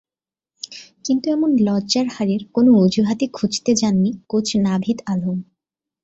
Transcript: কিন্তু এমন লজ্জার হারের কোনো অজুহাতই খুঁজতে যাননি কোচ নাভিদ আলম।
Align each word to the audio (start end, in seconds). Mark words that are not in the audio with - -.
কিন্তু 1.05 1.25
এমন 1.31 1.49
লজ্জার 1.59 2.07
হারের 2.07 2.41
কোনো 2.53 2.71
অজুহাতই 2.77 3.27
খুঁজতে 3.33 3.71
যাননি 3.75 4.11
কোচ 4.27 4.47
নাভিদ 4.57 4.97
আলম। 5.05 5.37